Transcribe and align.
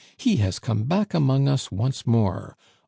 He 0.17 0.37
has 0.37 0.57
come 0.57 0.85
back 0.85 1.13
among 1.13 1.47
us 1.47 1.71
once 1.71 2.07
more! 2.07 2.57